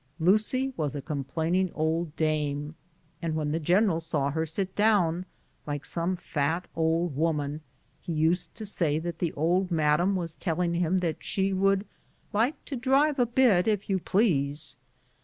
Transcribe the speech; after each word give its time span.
Lucy 0.19 0.73
was 0.75 0.95
a 0.95 1.01
complaining 1.03 1.71
old 1.75 2.15
dame, 2.15 2.73
and 3.21 3.35
when 3.35 3.51
the 3.51 3.59
general 3.59 3.99
saw 3.99 4.31
her 4.31 4.47
sit 4.47 4.75
down, 4.75 5.27
like 5.67 5.85
some 5.85 6.15
fat 6.15 6.67
old 6.75 7.15
woman, 7.15 7.61
he 8.01 8.11
used 8.11 8.55
to 8.55 8.65
say 8.65 8.97
that 8.97 9.19
the 9.19 9.31
old 9.33 9.69
madam 9.69 10.15
was 10.15 10.33
telling 10.33 10.73
him 10.73 10.97
that 10.97 11.23
she" 11.23 11.53
would 11.53 11.85
like 12.33 12.65
to 12.65 12.75
drive 12.75 13.19
a 13.19 13.27
bit, 13.27 13.67
if 13.67 13.85
3^ou 13.85 14.03
please." 14.03 14.75